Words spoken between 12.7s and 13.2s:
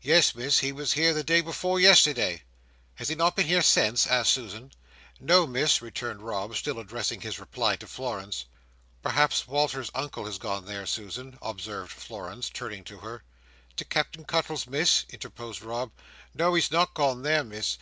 to